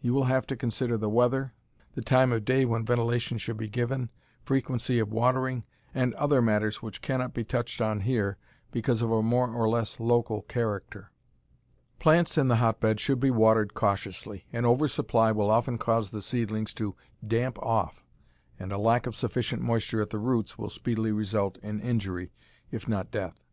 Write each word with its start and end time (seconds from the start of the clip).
You 0.00 0.12
will 0.12 0.24
have 0.24 0.44
to 0.48 0.56
consider 0.56 0.96
the 0.96 1.08
weather, 1.08 1.52
the 1.94 2.02
time 2.02 2.32
of 2.32 2.44
day 2.44 2.64
when 2.64 2.84
ventilation 2.84 3.38
should 3.38 3.56
be 3.58 3.68
given, 3.68 4.10
frequency 4.42 4.98
of 4.98 5.12
watering, 5.12 5.62
and 5.94 6.14
other 6.14 6.42
matters 6.42 6.82
which 6.82 7.00
cannot 7.00 7.32
be 7.32 7.44
touched 7.44 7.80
on 7.80 8.00
here 8.00 8.38
because 8.72 9.02
of 9.02 9.12
a 9.12 9.22
more 9.22 9.48
or 9.54 9.68
less 9.68 10.00
local 10.00 10.42
character. 10.42 11.12
Plants 12.00 12.36
in 12.36 12.48
the 12.48 12.56
hotbed 12.56 12.98
should 12.98 13.20
be 13.20 13.30
watered 13.30 13.72
cautiously. 13.72 14.46
An 14.52 14.64
over 14.64 14.88
supply 14.88 15.30
will 15.30 15.48
often 15.48 15.78
cause 15.78 16.10
the 16.10 16.22
seedlings 16.22 16.74
to 16.74 16.96
"damp 17.24 17.56
off," 17.60 18.04
and 18.58 18.72
a 18.72 18.78
lack 18.78 19.06
of 19.06 19.14
sufficient 19.14 19.62
moisture 19.62 20.00
at 20.02 20.10
the 20.10 20.18
roots 20.18 20.58
will 20.58 20.68
speedily 20.70 21.12
result 21.12 21.56
in 21.62 21.78
injury, 21.80 22.32
if 22.72 22.88
not 22.88 23.12
death. 23.12 23.44